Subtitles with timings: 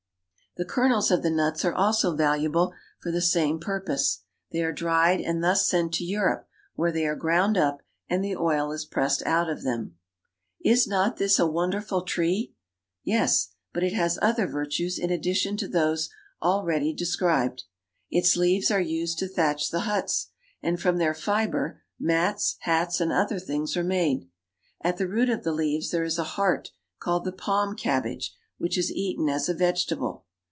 [0.57, 4.23] The kernels of the nuts are also valuable for the same purpose.
[4.51, 8.35] They are dried and thus sent to Europe, where they are ground up, and the
[8.35, 9.95] oil is pressed out of them.
[10.59, 12.53] Is not this a wonderful tree?
[13.01, 16.09] Yes, but it has other virtues in addition to those
[16.41, 17.63] already described.
[18.09, 20.31] Its leaves are used to thatch the huts,
[20.61, 24.27] and from their fiber mats, hats, and other things are made.
[24.81, 28.77] At the root of the leaves there is a heart called the palm cabbage, which
[28.77, 30.25] is eaten as a vegetable.